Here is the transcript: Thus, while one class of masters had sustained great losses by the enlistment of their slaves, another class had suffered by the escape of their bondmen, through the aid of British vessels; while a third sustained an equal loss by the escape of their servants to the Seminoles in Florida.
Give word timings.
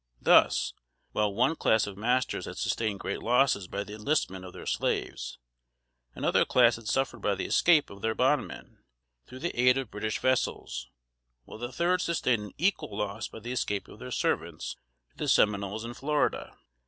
Thus, 0.19 0.73
while 1.11 1.31
one 1.31 1.55
class 1.55 1.85
of 1.85 1.95
masters 1.95 2.45
had 2.45 2.57
sustained 2.57 2.99
great 3.01 3.21
losses 3.21 3.67
by 3.67 3.83
the 3.83 3.93
enlistment 3.93 4.43
of 4.43 4.51
their 4.51 4.65
slaves, 4.65 5.37
another 6.15 6.43
class 6.43 6.75
had 6.77 6.87
suffered 6.87 7.21
by 7.21 7.35
the 7.35 7.45
escape 7.45 7.91
of 7.91 8.01
their 8.01 8.15
bondmen, 8.15 8.79
through 9.27 9.37
the 9.37 9.55
aid 9.55 9.77
of 9.77 9.91
British 9.91 10.17
vessels; 10.17 10.89
while 11.45 11.61
a 11.61 11.71
third 11.71 12.01
sustained 12.01 12.41
an 12.45 12.53
equal 12.57 12.97
loss 12.97 13.27
by 13.27 13.37
the 13.41 13.51
escape 13.51 13.87
of 13.87 13.99
their 13.99 14.09
servants 14.09 14.75
to 15.11 15.17
the 15.17 15.27
Seminoles 15.27 15.85
in 15.85 15.93
Florida. 15.93 16.57